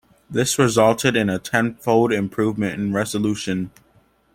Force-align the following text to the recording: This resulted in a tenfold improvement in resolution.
This 0.31 0.57
resulted 0.57 1.15
in 1.15 1.29
a 1.29 1.37
tenfold 1.37 2.11
improvement 2.11 2.81
in 2.81 2.91
resolution. 2.91 3.69